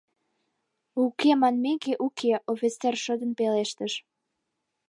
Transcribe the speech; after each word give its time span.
—Уке 1.03 1.31
манмеке, 1.41 1.93
уке,— 2.05 2.31
офицер 2.53 2.95
шыдын 3.03 3.31
пелештыш. 3.39 3.93